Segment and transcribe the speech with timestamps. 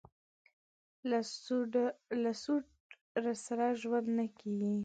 [2.23, 4.73] له سوډرسره ژوند نه کېږي.